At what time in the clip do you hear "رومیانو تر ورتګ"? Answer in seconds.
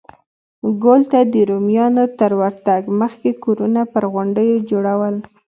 1.49-2.81